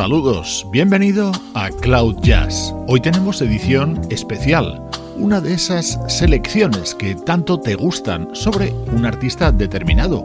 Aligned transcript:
Saludos, 0.00 0.66
bienvenido 0.70 1.30
a 1.52 1.68
Cloud 1.68 2.20
Jazz. 2.22 2.74
Hoy 2.88 3.02
tenemos 3.02 3.42
edición 3.42 4.00
especial, 4.08 4.82
una 5.16 5.42
de 5.42 5.52
esas 5.52 6.00
selecciones 6.08 6.94
que 6.94 7.14
tanto 7.14 7.60
te 7.60 7.74
gustan 7.74 8.30
sobre 8.32 8.72
un 8.94 9.04
artista 9.04 9.52
determinado. 9.52 10.24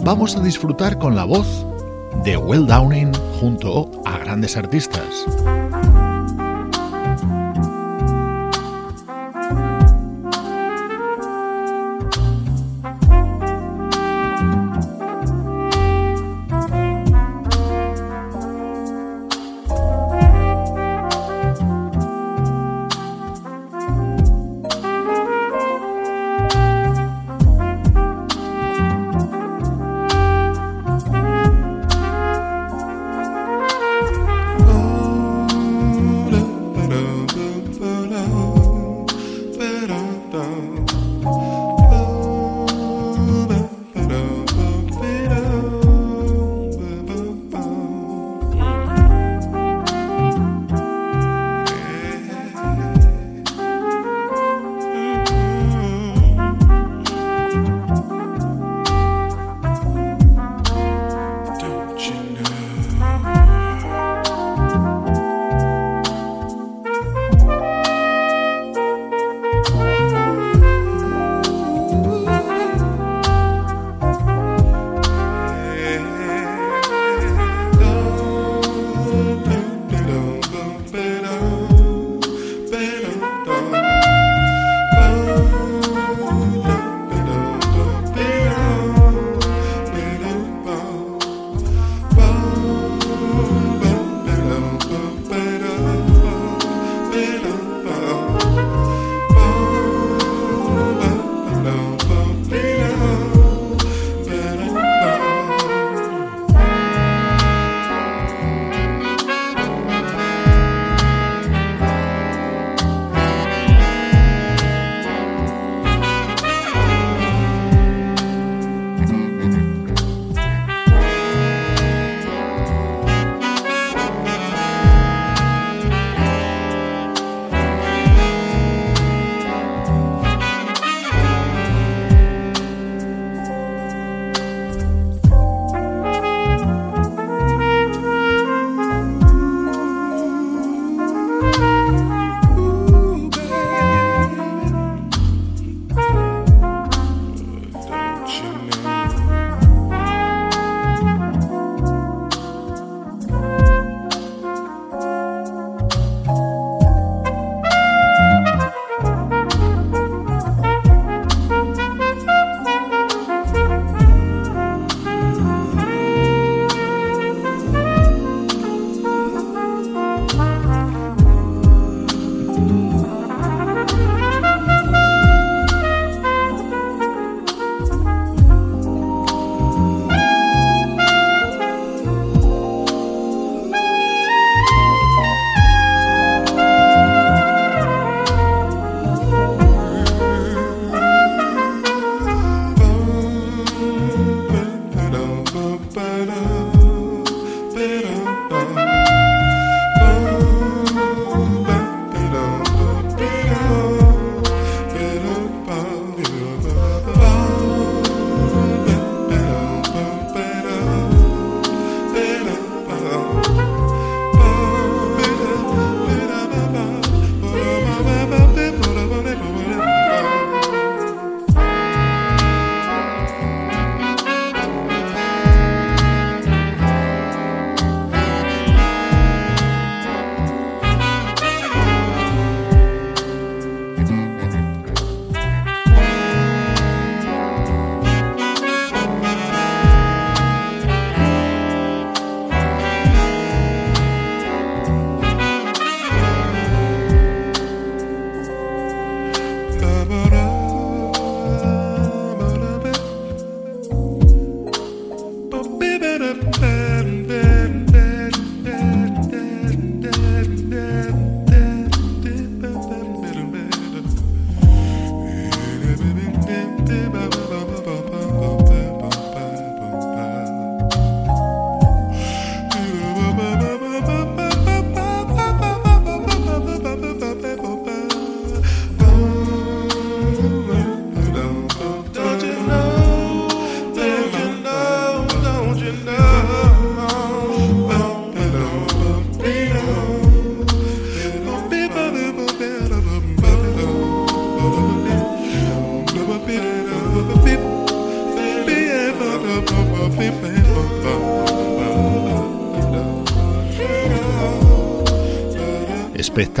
Vamos 0.00 0.34
a 0.34 0.40
disfrutar 0.40 0.98
con 0.98 1.14
la 1.14 1.22
voz 1.22 1.64
de 2.24 2.36
Will 2.36 2.66
Downing 2.66 3.12
junto 3.38 3.88
a 4.04 4.18
grandes 4.18 4.56
artistas. 4.56 5.24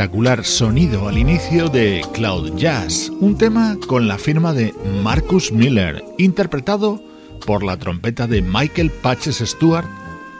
Espectacular 0.02 0.44
sonido 0.44 1.06
al 1.06 1.16
inicio 1.16 1.68
de 1.68 2.04
Cloud 2.12 2.56
Jazz, 2.56 3.08
un 3.20 3.38
tema 3.38 3.76
con 3.86 4.08
la 4.08 4.18
firma 4.18 4.52
de 4.52 4.74
Marcus 5.00 5.52
Miller, 5.52 6.02
interpretado 6.18 7.00
por 7.46 7.62
la 7.62 7.76
trompeta 7.76 8.26
de 8.26 8.42
Michael 8.42 8.90
Patches 8.90 9.38
Stewart 9.38 9.86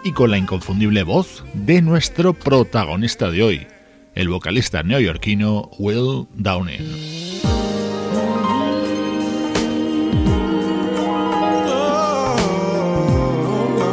y 0.03 0.11
con 0.11 0.33
la 0.33 0.39
inconfundible 0.39 1.05
voz 1.05 1.45
de 1.55 1.81
nuestro 1.81 2.35
protagonista 2.35 3.31
de 3.31 3.43
hoy, 3.45 3.67
el 4.17 4.29
vocalista 4.31 4.83
neoyorquino 4.83 5.71
Will 5.79 6.27
Downing. 6.35 6.83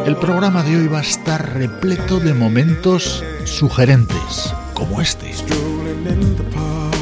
El 0.07 0.16
programa 0.16 0.63
de 0.63 0.77
hoy 0.77 0.88
va 0.88 0.98
a 0.98 1.04
estar 1.04 1.54
repleto 1.54 2.19
de 2.19 2.33
momentos 2.33 3.24
sugerentes 3.45 4.51
como 4.80 5.02
este. 5.02 5.34
Strolling 5.34 6.08
in 6.08 6.36
the 6.38 6.44
park, 6.56 6.96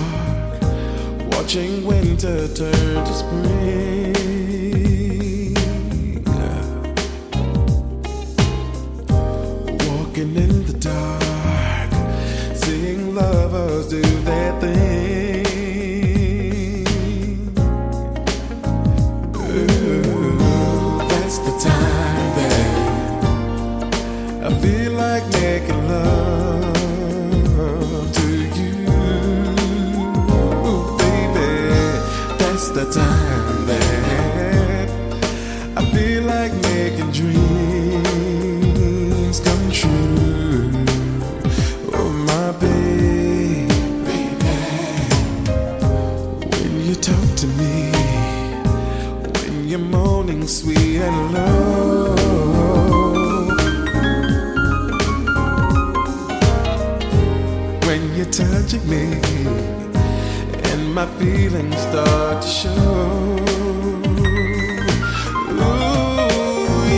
watching 1.32 1.86
winter 1.86 2.48
turn 2.48 3.06
to 3.06 3.14
spring. 3.14 4.37
The 32.78 32.86
time 32.92 33.66
that 33.66 34.90
I 35.78 35.82
feel 35.94 36.24
like 36.26 36.54
making 36.62 37.12
dreams 37.12 37.40
come 39.40 39.72
true. 39.72 40.70
Oh, 41.94 42.12
my 42.28 42.52
baby, 42.60 43.66
when 46.52 46.86
you 46.86 46.94
talk 46.94 47.36
to 47.38 47.48
me, 47.48 47.92
when 49.42 49.68
you're 49.68 49.80
moaning 49.80 50.48
sweet 50.48 51.02
and 51.02 51.34
low. 51.34 52.16
When 57.88 58.02
you're 58.16 58.32
touching 58.32 58.88
me 58.88 59.20
my 60.98 61.06
feelings 61.20 61.78
start 61.78 62.42
to 62.42 62.48
show. 62.48 62.72
Ooh, 65.52 66.18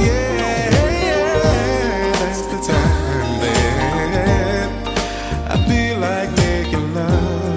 yeah, 0.05 0.69
yeah, 1.03 2.13
that's 2.13 2.43
the 2.43 2.59
time 2.65 3.39
that 3.41 4.69
I 5.49 5.53
feel 5.67 5.99
like 5.99 6.31
making 6.37 6.93
love 6.95 7.49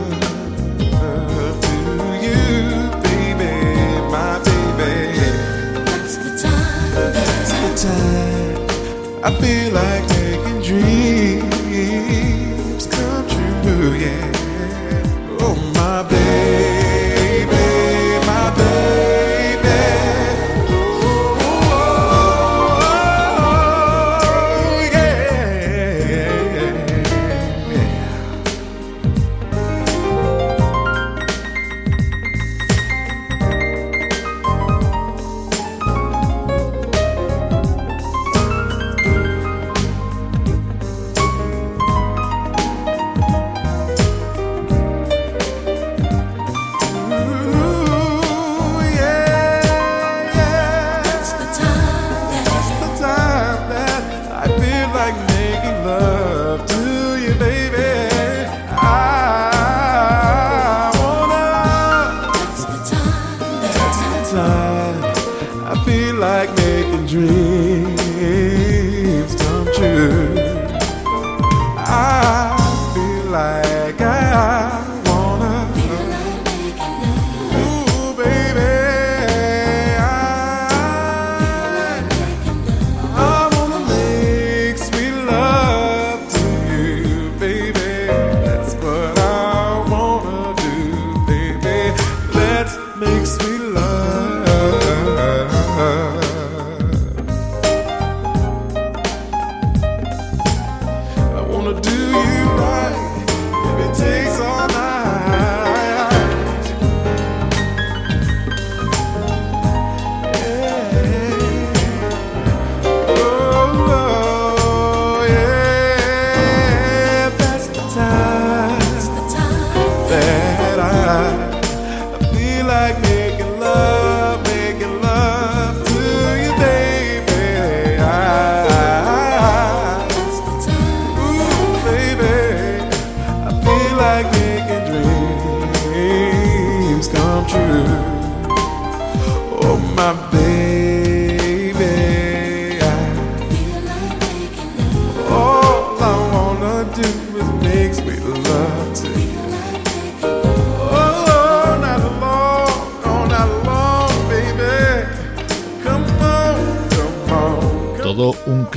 I 65.73 65.85
feel 65.87 66.17
like 66.17 66.55
making 66.57 67.07
dreams 67.07 67.35
come 69.37 69.64
true. 69.75 70.37
I 71.79 72.62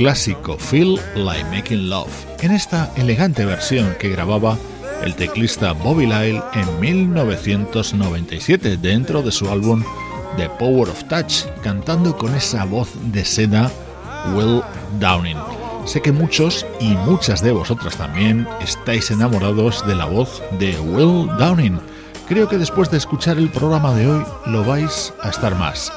clásico, 0.06 0.56
Feel 0.56 1.00
Like 1.16 1.42
Making 1.50 1.90
Love, 1.90 2.12
en 2.40 2.52
esta 2.52 2.92
elegante 2.94 3.44
versión 3.44 3.92
que 3.98 4.08
grababa 4.08 4.56
el 5.02 5.16
teclista 5.16 5.72
Bobby 5.72 6.06
Lyle 6.06 6.40
en 6.54 6.80
1997 6.80 8.76
dentro 8.76 9.20
de 9.20 9.32
su 9.32 9.50
álbum 9.50 9.82
The 10.36 10.48
Power 10.60 10.90
of 10.90 11.02
Touch, 11.08 11.46
cantando 11.60 12.16
con 12.16 12.36
esa 12.36 12.64
voz 12.66 12.90
de 13.06 13.24
seda 13.24 13.68
Will 14.32 14.62
Downing. 15.00 15.38
Sé 15.86 16.00
que 16.00 16.12
muchos 16.12 16.64
y 16.78 16.90
muchas 16.90 17.42
de 17.42 17.50
vosotras 17.50 17.96
también 17.96 18.46
estáis 18.60 19.10
enamorados 19.10 19.84
de 19.88 19.96
la 19.96 20.04
voz 20.04 20.40
de 20.60 20.78
Will 20.78 21.26
Downing. 21.36 21.80
Creo 22.28 22.48
que 22.48 22.58
después 22.58 22.92
de 22.92 22.98
escuchar 22.98 23.38
el 23.38 23.50
programa 23.50 23.92
de 23.92 24.06
hoy 24.06 24.24
lo 24.46 24.62
vais 24.62 25.12
a 25.20 25.30
estar 25.30 25.56
más, 25.56 25.92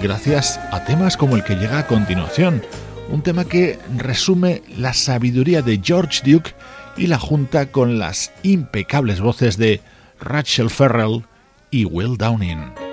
gracias 0.00 0.60
a 0.70 0.84
temas 0.84 1.16
como 1.16 1.34
el 1.34 1.42
que 1.42 1.56
llega 1.56 1.80
a 1.80 1.86
continuación, 1.88 2.62
un 3.08 3.22
tema 3.22 3.44
que 3.44 3.78
resume 3.96 4.62
la 4.76 4.92
sabiduría 4.92 5.62
de 5.62 5.80
George 5.82 6.22
Duke 6.30 6.54
y 6.96 7.06
la 7.06 7.18
junta 7.18 7.70
con 7.70 7.98
las 7.98 8.32
impecables 8.42 9.20
voces 9.20 9.56
de 9.56 9.80
Rachel 10.20 10.70
Ferrell 10.70 11.24
y 11.70 11.84
Will 11.84 12.16
Downing. 12.16 12.87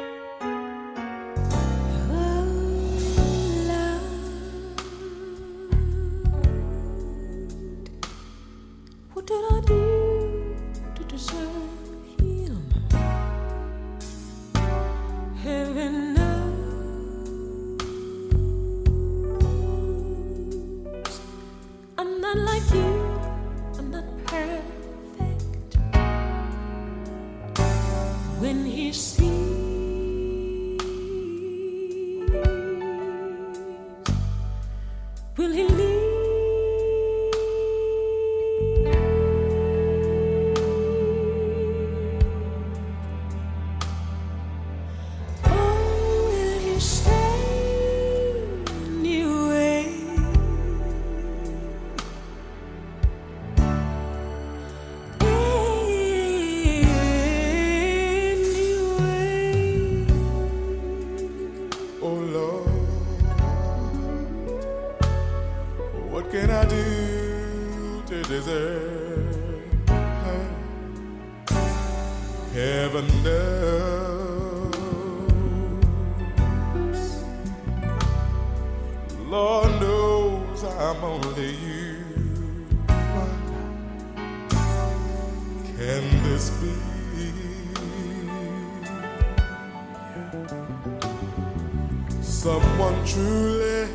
someone 92.46 93.04
truly 93.08 93.88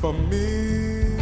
for 0.00 0.12
me. 0.12 1.17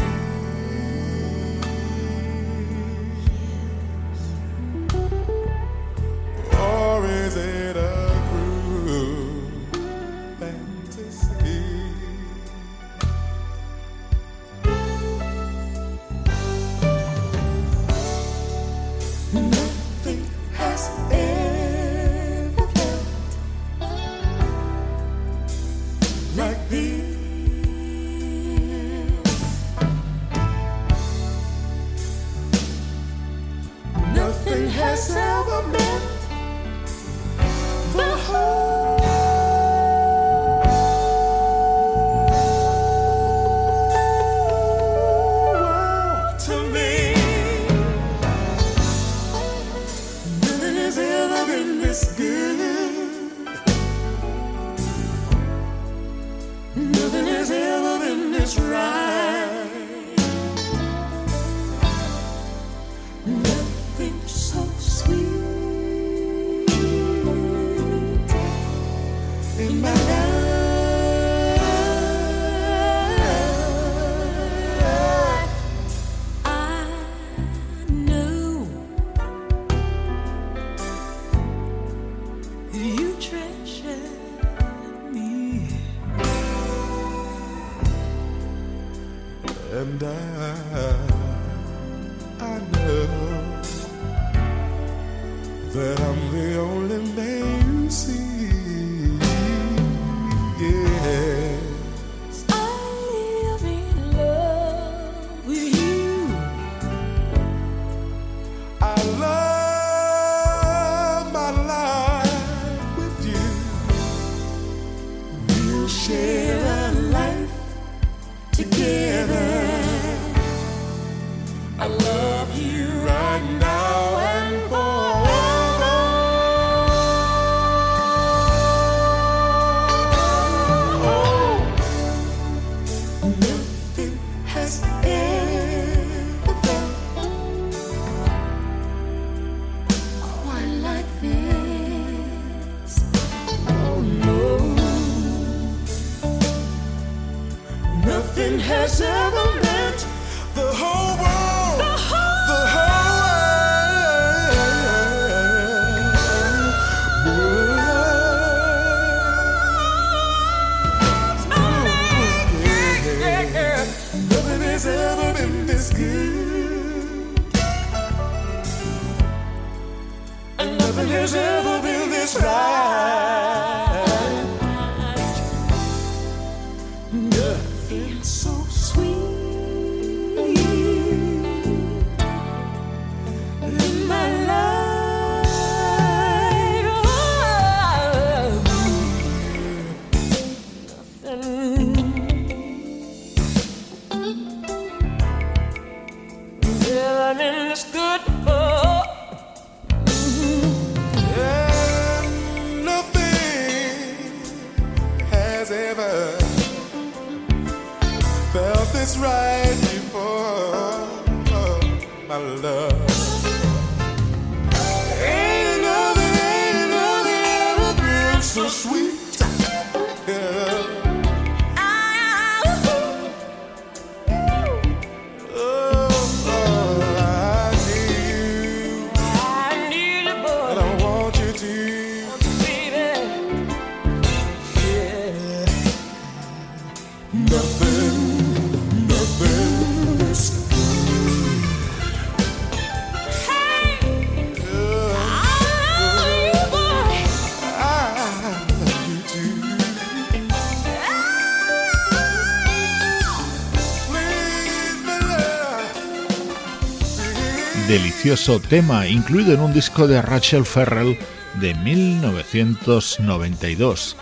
Tema 258.69 259.07
incluido 259.07 259.55
en 259.55 259.61
un 259.61 259.73
disco 259.73 260.09
de 260.09 260.21
Rachel 260.21 260.67
Ferrell 260.67 261.17
de 261.61 261.75
1992. 261.75 264.17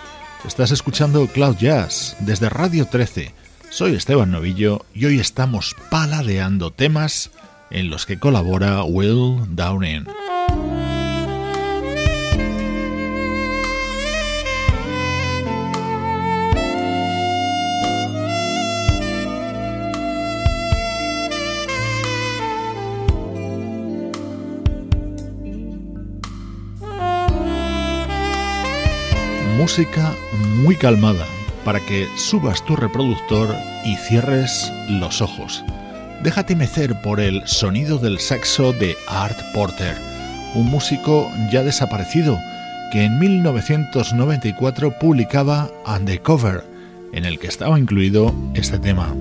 Estás 0.46 0.72
escuchando 0.72 1.26
Cloud 1.26 1.56
Jazz 1.56 2.14
desde 2.20 2.50
Radio 2.50 2.86
13. 2.86 3.32
Soy 3.70 3.94
Esteban 3.94 4.30
Novillo 4.30 4.84
y 4.92 5.06
hoy 5.06 5.20
estamos 5.20 5.74
paladeando 5.90 6.70
temas 6.70 7.30
en 7.70 7.88
los 7.88 8.04
que 8.04 8.18
colabora 8.18 8.84
Will 8.84 9.38
Downing. 9.48 10.04
Música 29.64 30.14
muy 30.62 30.76
calmada 30.76 31.26
para 31.64 31.80
que 31.80 32.06
subas 32.18 32.62
tu 32.66 32.76
reproductor 32.76 33.56
y 33.86 33.96
cierres 33.96 34.70
los 34.90 35.22
ojos. 35.22 35.64
Déjate 36.22 36.54
mecer 36.54 37.00
por 37.00 37.18
el 37.18 37.48
sonido 37.48 37.96
del 37.96 38.18
saxo 38.18 38.74
de 38.74 38.94
Art 39.08 39.40
Porter, 39.54 39.96
un 40.54 40.66
músico 40.66 41.32
ya 41.50 41.62
desaparecido 41.62 42.38
que 42.92 43.04
en 43.04 43.18
1994 43.18 44.98
publicaba 44.98 45.70
Undercover, 45.86 46.62
en 47.14 47.24
el 47.24 47.38
que 47.38 47.46
estaba 47.46 47.78
incluido 47.78 48.34
este 48.52 48.78
tema. 48.78 49.14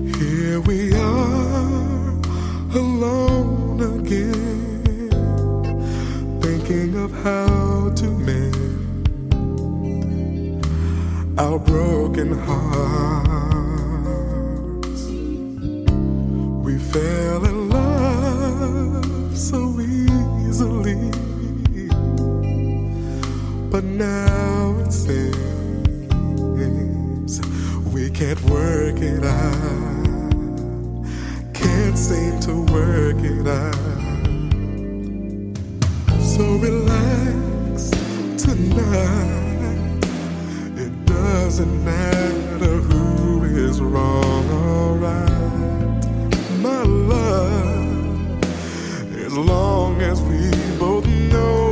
Our 11.36 11.58
broken 11.58 12.38
hearts. 12.38 13.24
We 16.64 16.78
fell 16.78 17.44
in 17.44 17.68
love 17.70 19.36
so 19.36 19.80
easily, 19.80 21.10
but 23.68 23.82
now 23.84 24.76
it 24.78 24.92
seems 24.92 25.34
we 27.92 28.10
can't 28.10 28.40
work 28.42 29.00
it 29.00 29.24
out. 29.24 30.04
Can't 31.52 31.98
seem 31.98 32.38
to 32.40 32.62
work 32.72 33.18
it 33.24 33.46
out. 33.48 33.74
So 36.20 36.44
relax 36.58 37.90
tonight 38.40 39.43
doesn't 41.56 41.84
matter 41.84 42.78
who 42.80 43.44
is 43.44 43.80
wrong 43.80 44.50
or 44.50 44.96
right. 44.96 46.02
My 46.58 46.82
love, 46.82 48.42
as 49.14 49.36
long 49.36 50.02
as 50.02 50.20
we 50.22 50.50
both 50.80 51.06
know 51.06 51.63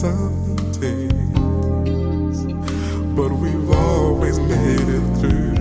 some 0.00 0.56
tears, 0.72 2.38
but 3.14 3.30
we've 3.32 3.70
always 3.70 4.38
made 4.38 4.88
it 4.98 5.04
through. 5.20 5.54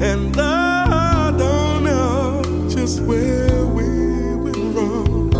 And 0.00 0.34
I 0.38 1.30
don't 1.36 1.84
know 1.84 2.42
just 2.70 3.02
where 3.02 3.66
we 3.66 3.86
went 4.44 4.74
wrong. 4.74 5.34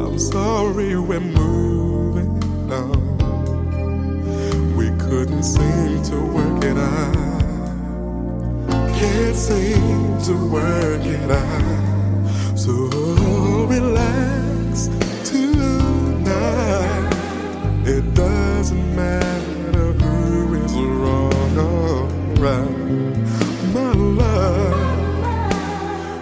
I'm 0.00 0.18
sorry 0.18 0.96
we're 0.96 1.20
moving 1.20 2.40
on. 2.72 3.18
We 4.74 4.88
couldn't 4.96 5.42
seem 5.42 6.02
to 6.04 6.16
work 6.18 6.64
it 6.64 6.78
out. 6.78 7.14
Can't 8.98 9.36
seem 9.36 10.18
to 10.22 10.34
work 10.48 11.04
it 11.04 11.30
out. 11.30 11.83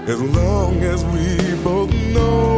As 0.07 0.21
long 0.21 0.83
as 0.83 1.05
we 1.05 1.55
both 1.62 1.93
know 2.12 2.52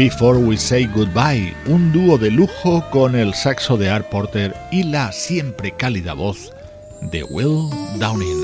Before 0.00 0.38
We 0.38 0.56
Say 0.56 0.86
Goodbye, 0.86 1.54
un 1.66 1.92
dúo 1.92 2.16
de 2.16 2.30
lujo 2.30 2.82
con 2.90 3.14
el 3.14 3.34
saxo 3.34 3.76
de 3.76 3.90
Art 3.90 4.08
Porter 4.08 4.56
y 4.70 4.84
la 4.84 5.12
siempre 5.12 5.72
cálida 5.72 6.14
voz 6.14 6.54
de 7.02 7.22
Will 7.24 7.68
Downing. 7.98 8.39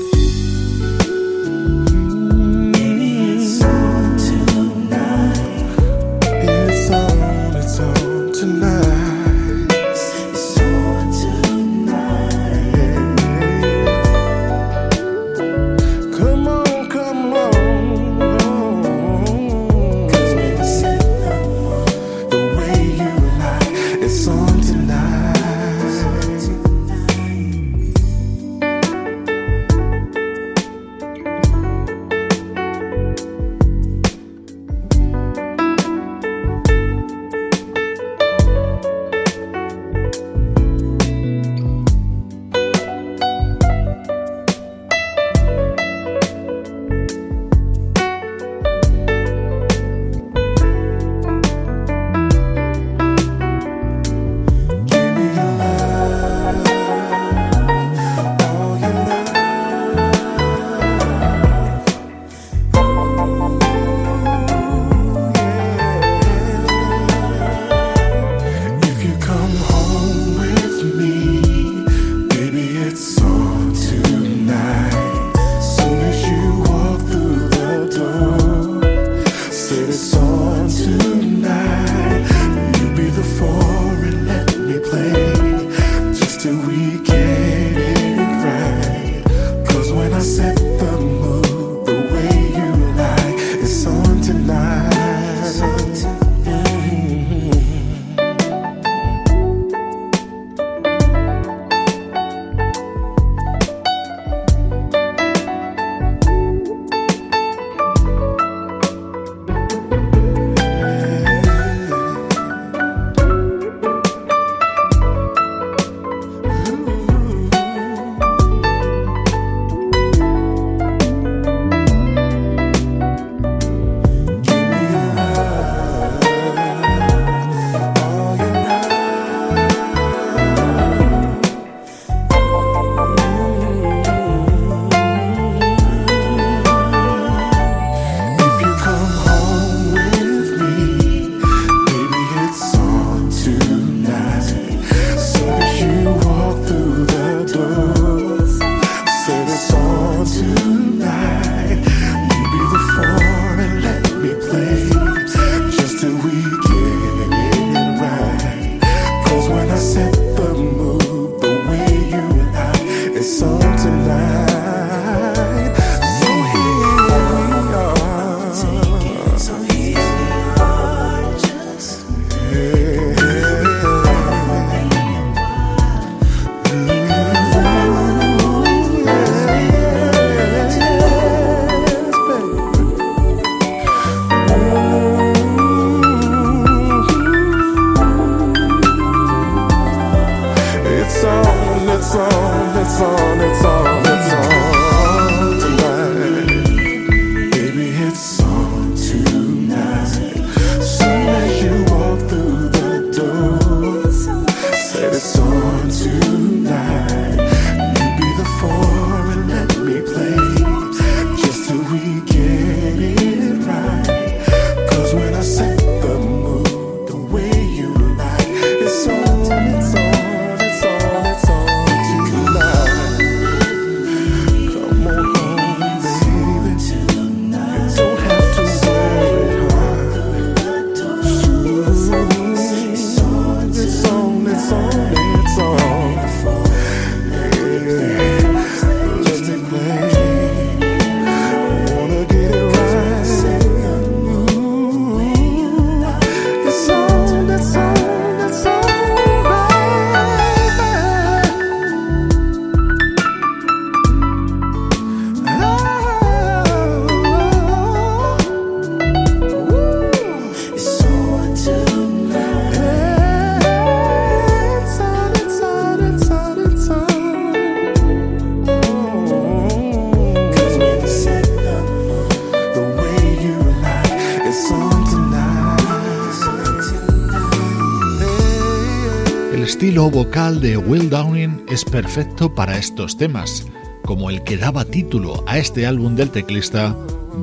De 280.55 280.77
Will 280.77 281.09
Downing 281.09 281.65
es 281.67 281.83
perfecto 281.83 282.55
para 282.55 282.77
estos 282.77 283.17
temas, 283.17 283.67
como 284.05 284.29
el 284.29 284.43
que 284.43 284.55
daba 284.55 284.85
título 284.85 285.43
a 285.45 285.57
este 285.57 285.85
álbum 285.85 286.15
del 286.15 286.31
teclista 286.31 286.95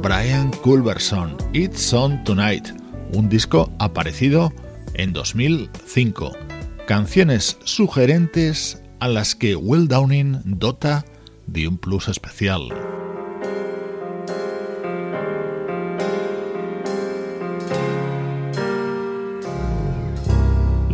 Brian 0.03 0.51
Culberson, 0.63 1.37
It's 1.53 1.93
On 1.93 2.25
Tonight, 2.25 2.69
un 3.13 3.29
disco 3.29 3.71
aparecido 3.79 4.55
en 4.95 5.13
2005. 5.13 6.33
Canciones 6.87 7.59
sugerentes 7.65 8.81
a 9.01 9.09
las 9.09 9.35
que 9.35 9.55
Will 9.55 9.87
Downing 9.87 10.41
dota 10.45 11.05
de 11.47 11.69
un 11.69 11.77
plus 11.77 12.09
especial. 12.09 12.63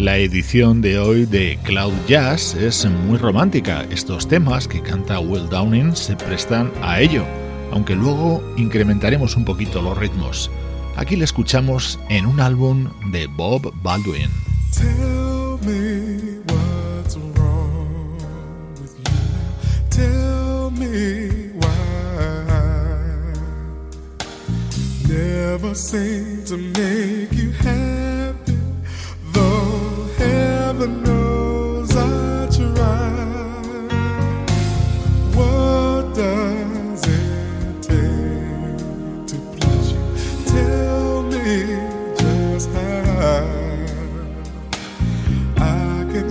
La 0.01 0.17
edición 0.17 0.81
de 0.81 0.99
hoy 0.99 1.27
de 1.27 1.59
Cloud 1.63 1.93
Jazz 2.09 2.55
es 2.55 2.87
muy 2.87 3.19
romántica. 3.19 3.85
Estos 3.91 4.27
temas 4.27 4.67
que 4.67 4.81
canta 4.81 5.21
Will 5.21 5.47
Downing 5.51 5.95
se 5.95 6.17
prestan 6.17 6.73
a 6.81 7.01
ello, 7.01 7.27
aunque 7.71 7.95
luego 7.95 8.43
incrementaremos 8.57 9.37
un 9.37 9.45
poquito 9.45 9.83
los 9.83 9.99
ritmos. 9.99 10.51
Aquí 10.97 11.17
le 11.17 11.25
escuchamos 11.25 11.99
en 12.09 12.25
un 12.25 12.41
álbum 12.41 12.89
de 13.13 13.27
Bob 13.27 13.75
Baldwin. 13.83 14.31
Never 25.07 25.75
seem 25.75 26.45
to 26.47 26.57
make 26.57 27.33
you 27.33 27.53
happy, 27.53 28.00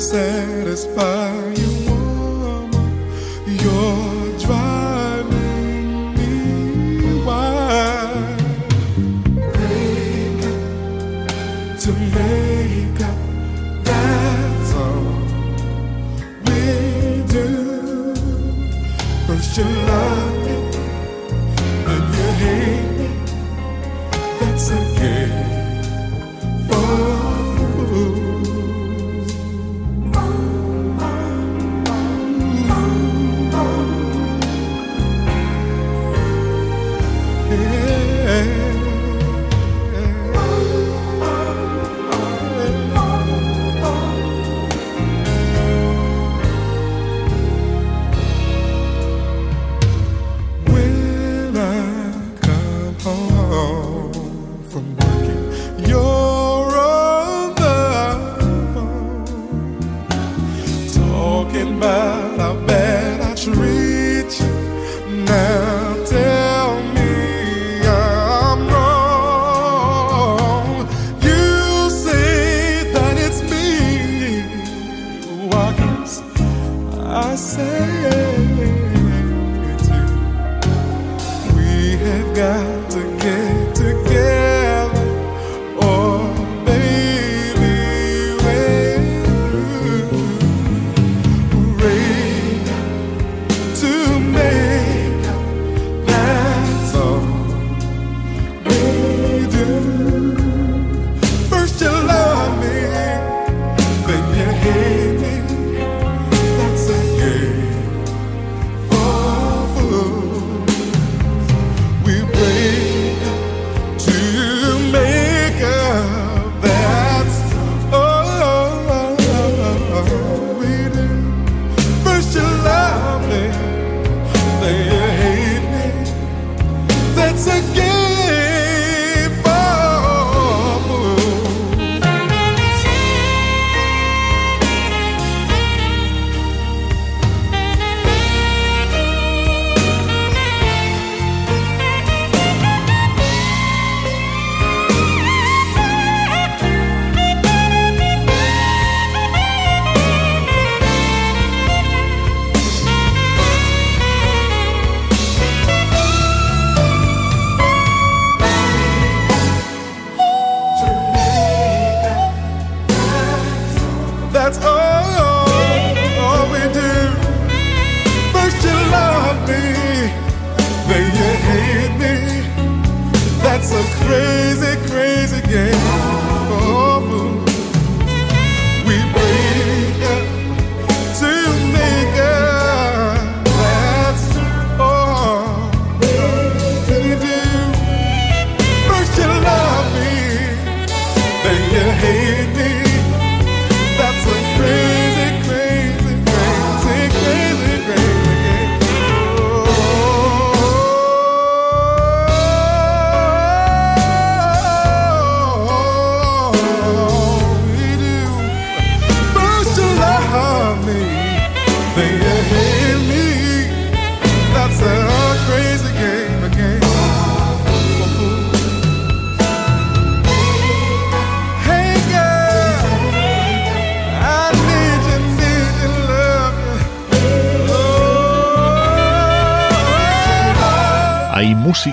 satisfy 0.09 1.58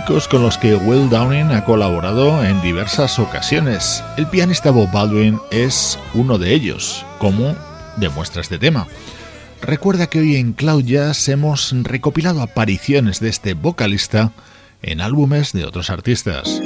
con 0.07 0.41
los 0.41 0.57
que 0.57 0.77
Will 0.77 1.11
Downing 1.11 1.51
ha 1.51 1.65
colaborado 1.65 2.45
en 2.45 2.63
diversas 2.63 3.19
ocasiones. 3.19 4.05
El 4.17 4.29
pianista 4.29 4.71
Bob 4.71 4.89
Baldwin 4.93 5.41
es 5.51 5.99
uno 6.15 6.39
de 6.39 6.55
ellos, 6.55 7.05
como 7.19 7.57
demuestra 7.97 8.41
este 8.41 8.57
tema. 8.57 8.87
Recuerda 9.63 10.07
que 10.07 10.21
hoy 10.21 10.37
en 10.37 10.53
Cloud 10.53 10.85
Jazz 10.85 11.29
hemos 11.29 11.75
recopilado 11.83 12.41
apariciones 12.41 13.19
de 13.19 13.31
este 13.31 13.55
vocalista 13.55 14.31
en 14.81 15.01
álbumes 15.01 15.53
de 15.53 15.65
otros 15.65 15.91
artistas. 15.91 16.63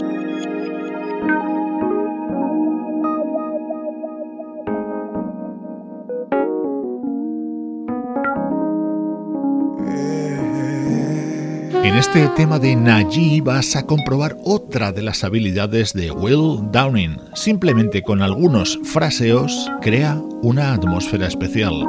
En 11.90 11.96
este 11.96 12.28
tema 12.36 12.60
de 12.60 12.76
Najee 12.76 13.40
vas 13.40 13.74
a 13.74 13.84
comprobar 13.84 14.36
otra 14.44 14.92
de 14.92 15.02
las 15.02 15.24
habilidades 15.24 15.92
de 15.92 16.12
Will 16.12 16.70
Downing. 16.70 17.16
Simplemente 17.34 18.00
con 18.00 18.22
algunos 18.22 18.78
fraseos 18.84 19.68
crea 19.82 20.14
una 20.40 20.72
atmósfera 20.72 21.26
especial. 21.26 21.88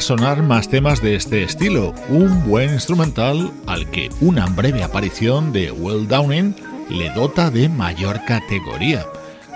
Sonar 0.00 0.42
más 0.42 0.68
temas 0.68 1.00
de 1.00 1.14
este 1.14 1.42
estilo, 1.42 1.94
un 2.08 2.44
buen 2.48 2.72
instrumental 2.72 3.52
al 3.66 3.90
que 3.90 4.10
una 4.20 4.46
breve 4.46 4.82
aparición 4.82 5.52
de 5.52 5.70
Will 5.72 6.08
Downing 6.08 6.54
le 6.88 7.10
dota 7.10 7.50
de 7.50 7.68
mayor 7.68 8.24
categoría. 8.26 9.06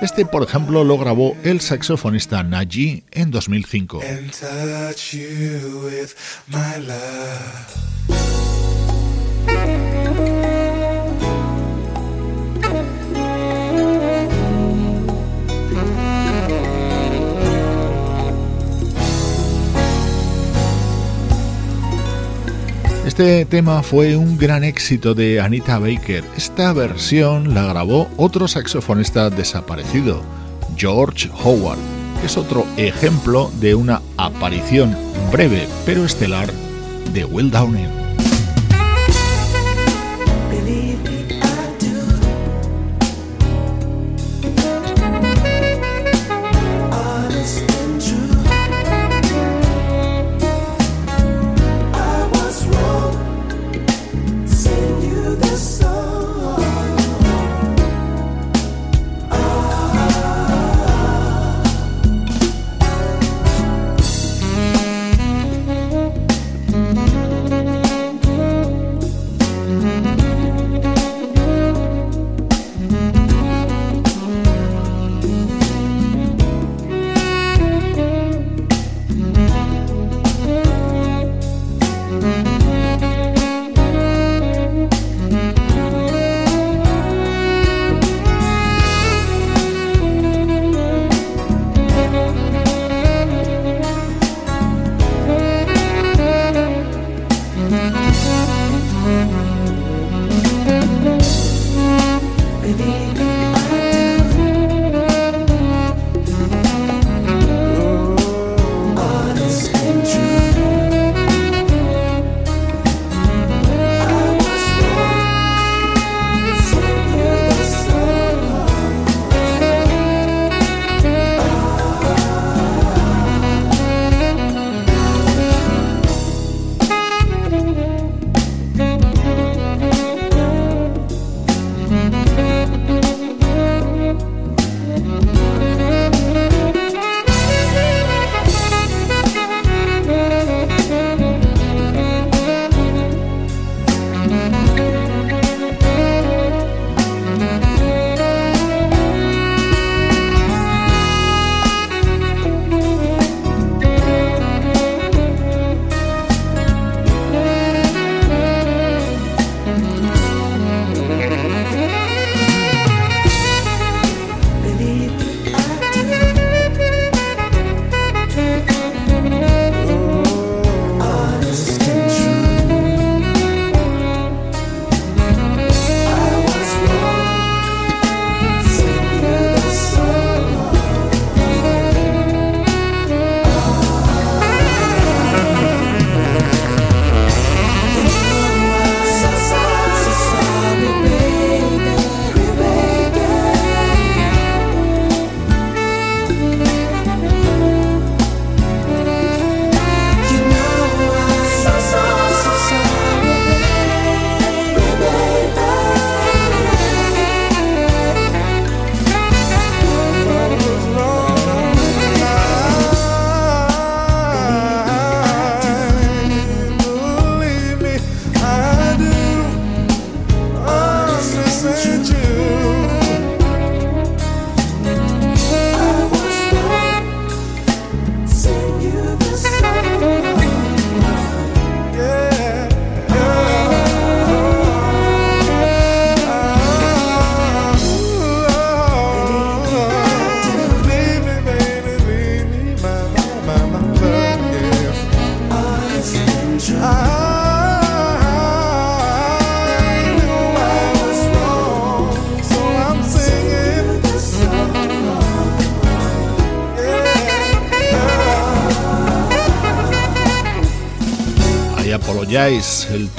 Este, 0.00 0.24
por 0.24 0.42
ejemplo, 0.42 0.82
lo 0.82 0.96
grabó 0.96 1.36
el 1.44 1.60
saxofonista 1.60 2.42
Naji 2.42 3.04
en 3.10 3.30
2005. 3.30 4.00
Este 23.10 23.44
tema 23.44 23.82
fue 23.82 24.16
un 24.16 24.38
gran 24.38 24.62
éxito 24.62 25.16
de 25.16 25.40
Anita 25.40 25.80
Baker. 25.80 26.22
Esta 26.36 26.72
versión 26.72 27.54
la 27.54 27.64
grabó 27.64 28.08
otro 28.16 28.46
saxofonista 28.46 29.30
desaparecido, 29.30 30.22
George 30.76 31.28
Howard. 31.42 31.80
Es 32.24 32.36
otro 32.36 32.64
ejemplo 32.76 33.50
de 33.58 33.74
una 33.74 34.00
aparición 34.16 34.96
breve 35.32 35.66
pero 35.84 36.04
estelar 36.04 36.52
de 37.12 37.24
Will 37.24 37.50
Downing. 37.50 38.09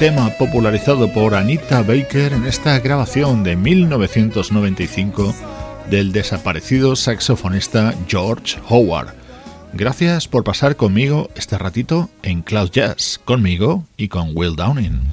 Tema 0.02 0.30
popularizado 0.30 1.12
por 1.12 1.36
Anita 1.36 1.80
Baker 1.82 2.32
en 2.32 2.44
esta 2.44 2.76
grabación 2.80 3.44
de 3.44 3.54
1995 3.54 5.32
del 5.88 6.10
desaparecido 6.10 6.96
saxofonista 6.96 7.94
George 8.08 8.58
Howard. 8.68 9.14
Gracias 9.72 10.26
por 10.26 10.42
pasar 10.42 10.74
conmigo 10.74 11.30
este 11.36 11.56
ratito 11.56 12.10
en 12.24 12.42
Cloud 12.42 12.72
Jazz, 12.72 13.20
conmigo 13.24 13.84
y 13.96 14.08
con 14.08 14.32
Will 14.34 14.56
Downing. 14.56 15.11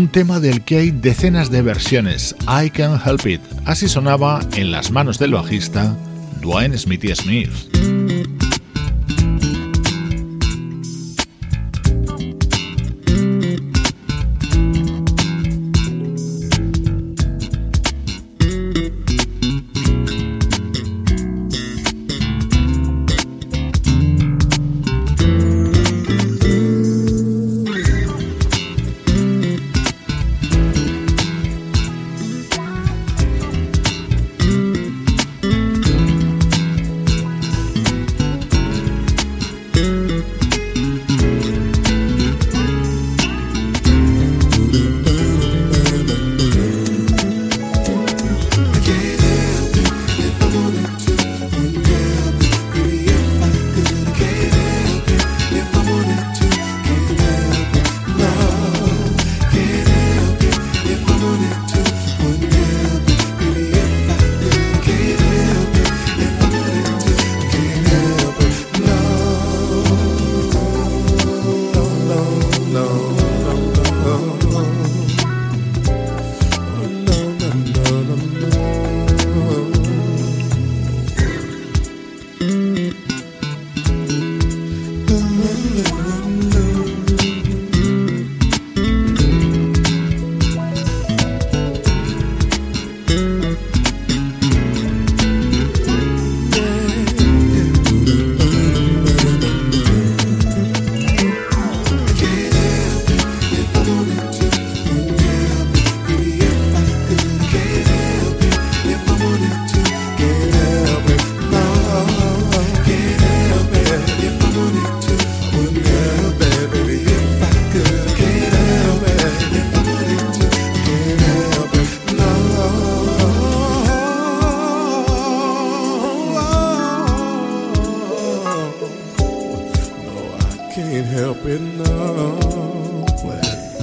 Un 0.00 0.08
tema 0.08 0.40
del 0.40 0.62
que 0.62 0.78
hay 0.78 0.90
decenas 0.92 1.50
de 1.50 1.60
versiones, 1.60 2.34
I 2.48 2.70
Can 2.70 2.98
Help 3.04 3.26
It. 3.26 3.42
Así 3.66 3.86
sonaba 3.86 4.40
en 4.56 4.72
las 4.72 4.90
manos 4.90 5.18
del 5.18 5.34
bajista 5.34 5.94
Dwayne 6.40 6.78
Smithy 6.78 7.14
Smith. 7.14 7.99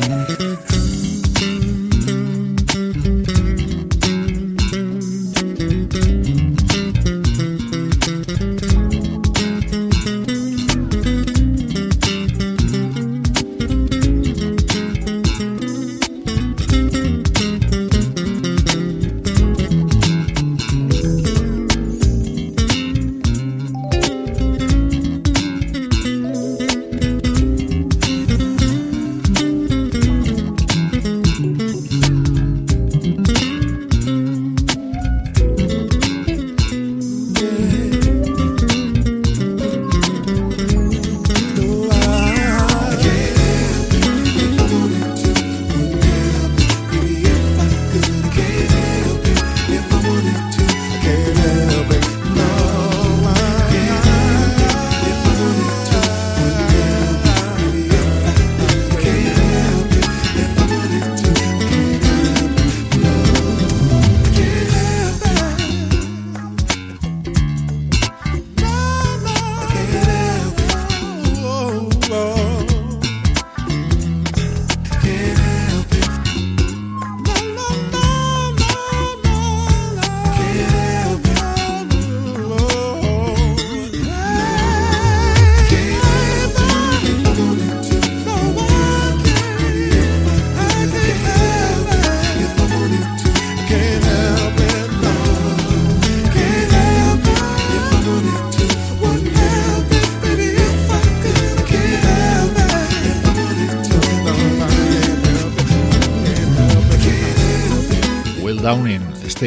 Mm-hmm. 0.08 0.77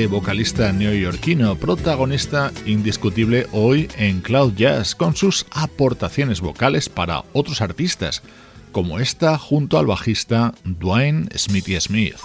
Vocalista 0.07 0.73
neoyorquino, 0.73 1.57
protagonista 1.57 2.53
indiscutible 2.67 3.47
hoy 3.53 3.89
en 3.97 4.21
Cloud 4.21 4.55
Jazz, 4.55 4.95
con 4.95 5.17
sus 5.17 5.47
aportaciones 5.51 6.41
vocales 6.41 6.89
para 6.89 7.25
otros 7.33 7.61
artistas, 7.61 8.23
como 8.73 8.99
esta 8.99 9.39
junto 9.39 9.79
al 9.79 9.87
bajista 9.87 10.55
Dwayne 10.65 11.29
Smithy 11.37 11.81
Smith. 11.81 12.17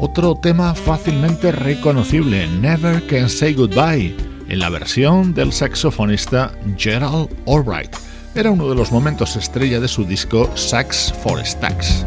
Otro 0.00 0.34
tema 0.42 0.74
fácilmente 0.74 1.52
reconocible, 1.52 2.48
Never 2.48 3.06
Can 3.06 3.28
Say 3.28 3.54
Goodbye, 3.54 4.16
en 4.48 4.58
la 4.58 4.68
versión 4.68 5.32
del 5.32 5.52
saxofonista 5.52 6.52
Gerald 6.76 7.28
Albright. 7.46 7.94
Era 8.34 8.50
uno 8.50 8.68
de 8.68 8.74
los 8.74 8.90
momentos 8.90 9.36
estrella 9.36 9.78
de 9.78 9.88
su 9.88 10.04
disco 10.04 10.50
Sax 10.56 11.12
for 11.22 11.44
Stacks. 11.46 12.04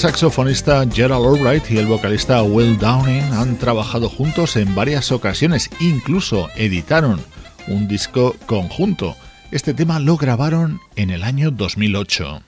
Saxofonista 0.00 0.82
Gerald 0.90 1.26
Albright 1.26 1.70
y 1.70 1.76
el 1.76 1.84
vocalista 1.84 2.42
Will 2.42 2.78
Downing 2.78 3.34
han 3.34 3.58
trabajado 3.58 4.08
juntos 4.08 4.56
en 4.56 4.74
varias 4.74 5.12
ocasiones, 5.12 5.68
incluso 5.78 6.48
editaron 6.56 7.20
un 7.68 7.86
disco 7.86 8.34
conjunto. 8.46 9.14
Este 9.50 9.74
tema 9.74 10.00
lo 10.00 10.16
grabaron 10.16 10.80
en 10.96 11.10
el 11.10 11.22
año 11.22 11.50
2008. 11.50 12.40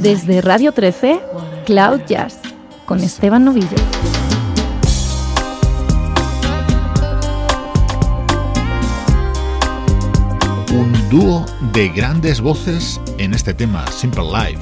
Desde 0.00 0.40
Radio 0.40 0.72
13, 0.72 1.20
Cloud 1.66 2.00
Jazz, 2.08 2.38
con 2.86 3.00
Esteban 3.00 3.44
Novillo. 3.44 3.76
Un 10.74 10.92
dúo 11.08 11.46
de 11.72 11.88
grandes 11.88 12.40
voces 12.40 13.00
en 13.18 13.32
este 13.32 13.54
tema, 13.54 13.86
Simple 13.86 14.24
Life, 14.24 14.60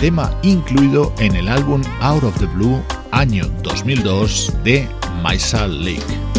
tema 0.00 0.34
incluido 0.42 1.12
en 1.18 1.36
el 1.36 1.48
álbum 1.48 1.82
Out 2.00 2.24
of 2.24 2.38
the 2.38 2.46
Blue 2.46 2.82
año 3.10 3.46
2002 3.62 4.54
de 4.64 4.88
Maisa 5.22 5.66
Lake. 5.66 6.31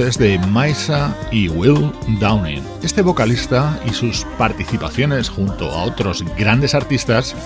De 0.00 0.38
Maisa 0.38 1.14
y 1.30 1.50
Will 1.50 1.92
Downing. 2.20 2.62
Este 2.82 3.02
vocalista 3.02 3.78
y 3.86 3.90
sus 3.90 4.24
participaciones 4.38 5.28
junto 5.28 5.70
a 5.70 5.84
otros 5.84 6.24
grandes 6.38 6.74
artistas 6.74 7.36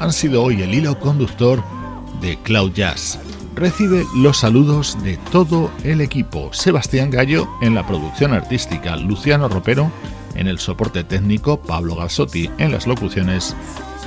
han 0.00 0.14
sido 0.14 0.42
hoy 0.42 0.62
el 0.62 0.72
hilo 0.72 0.98
conductor 0.98 1.62
de 2.22 2.38
Cloud 2.38 2.72
Jazz. 2.72 3.20
Recibe 3.54 4.06
los 4.16 4.38
saludos 4.38 4.96
de 5.02 5.18
todo 5.30 5.70
el 5.84 6.00
equipo. 6.00 6.50
Sebastián 6.54 7.10
Gallo 7.10 7.46
en 7.60 7.74
la 7.74 7.86
producción 7.86 8.32
artística, 8.32 8.96
Luciano 8.96 9.50
Ropero 9.50 9.92
en 10.34 10.48
el 10.48 10.58
soporte 10.58 11.04
técnico, 11.04 11.60
Pablo 11.60 11.94
Gassotti 11.94 12.48
en 12.56 12.72
las 12.72 12.86
locuciones 12.86 13.54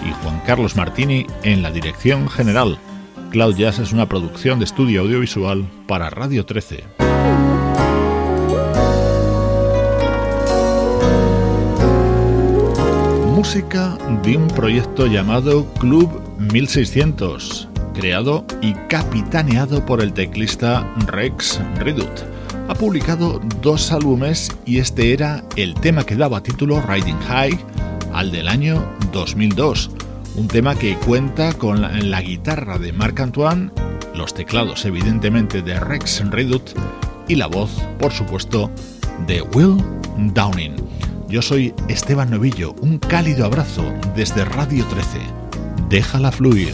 y 0.04 0.12
Juan 0.24 0.42
Carlos 0.48 0.76
Martini 0.76 1.28
en 1.44 1.62
la 1.62 1.70
dirección 1.70 2.28
general. 2.30 2.80
Cloud 3.30 3.56
Jazz 3.58 3.78
es 3.78 3.94
una 3.94 4.10
producción 4.10 4.58
de 4.58 4.66
estudio 4.66 5.02
audiovisual 5.02 5.70
para 5.86 6.10
Radio 6.10 6.48
13. 6.48 7.01
Música 13.42 13.98
de 14.22 14.38
un 14.38 14.48
proyecto 14.50 15.08
llamado 15.08 15.66
Club 15.80 16.22
1600, 16.54 17.68
creado 17.96 18.46
y 18.62 18.74
capitaneado 18.88 19.84
por 19.84 20.00
el 20.00 20.14
teclista 20.14 20.88
Rex 21.08 21.60
Redut. 21.80 22.12
Ha 22.70 22.76
publicado 22.76 23.42
dos 23.64 23.92
álbumes 23.92 24.56
y 24.64 24.78
este 24.78 25.12
era 25.12 25.44
el 25.56 25.74
tema 25.74 26.04
que 26.04 26.16
daba 26.16 26.44
título 26.44 26.84
Riding 26.84 27.20
High 27.22 27.58
al 28.14 28.32
del 28.32 28.48
año 28.48 28.88
2002, 29.12 29.90
un 30.36 30.48
tema 30.48 30.76
que 30.76 30.96
cuenta 30.98 31.52
con 31.54 31.82
la, 31.82 32.22
guitarra 32.22 32.78
de 32.78 32.94
Marc 32.94 33.22
Antoine, 33.22 33.72
los 34.14 34.36
teclados 34.36 34.86
evidentemente 34.86 35.64
de 35.64 35.80
Rex 35.80 36.24
Redut 36.30 36.78
y 37.28 37.38
la 37.38 37.48
voz, 37.48 37.72
por 37.98 38.12
supuesto, 38.12 38.70
de 39.26 39.42
Will 39.42 39.84
Downing. 40.32 40.76
Yo 41.32 41.42
soy 41.42 41.74
Esteban 41.88 42.30
Novillo, 42.30 42.76
un 42.82 42.98
cálido 42.98 43.46
abrazo 43.46 43.86
desde 44.18 44.44
Radio 44.44 44.86
13. 44.88 45.20
Déjala 45.88 46.30
fluir. 46.30 46.74